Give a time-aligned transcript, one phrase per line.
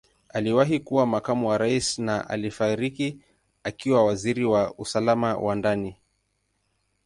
[0.29, 3.19] Aliwahi kuwa Makamu wa Rais na alifariki
[3.63, 5.95] akiwa Waziri wa Usalama wa Ndani.